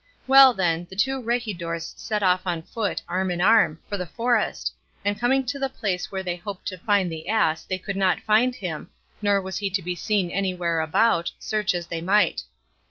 Well 0.25 0.55
then, 0.55 0.87
the 0.89 0.95
two 0.95 1.21
regidors 1.21 1.93
set 1.95 2.23
off 2.23 2.47
on 2.47 2.63
foot, 2.63 3.03
arm 3.07 3.29
in 3.29 3.39
arm, 3.39 3.79
for 3.87 3.97
the 3.97 4.07
forest, 4.07 4.73
and 5.05 5.19
coming 5.19 5.45
to 5.45 5.59
the 5.59 5.69
place 5.69 6.11
where 6.11 6.23
they 6.23 6.37
hoped 6.37 6.65
to 6.69 6.77
find 6.79 7.11
the 7.11 7.27
ass 7.29 7.65
they 7.65 7.77
could 7.77 7.95
not 7.95 8.19
find 8.19 8.55
him, 8.55 8.89
nor 9.21 9.39
was 9.39 9.59
he 9.59 9.69
to 9.69 9.81
be 9.83 9.93
seen 9.93 10.31
anywhere 10.31 10.79
about, 10.79 11.31
search 11.37 11.75
as 11.75 11.85
they 11.85 12.01
might. 12.01 12.41